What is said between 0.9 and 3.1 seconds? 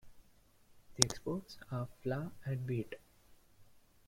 The exports are flour and wheat.